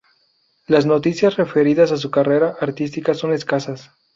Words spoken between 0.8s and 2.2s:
noticias referidas a su